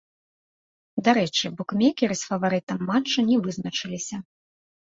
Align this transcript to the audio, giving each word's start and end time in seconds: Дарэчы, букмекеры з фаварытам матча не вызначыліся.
Дарэчы, 1.07 1.45
букмекеры 1.59 2.13
з 2.21 2.31
фаварытам 2.31 2.79
матча 2.89 3.19
не 3.29 3.37
вызначыліся. 3.45 4.17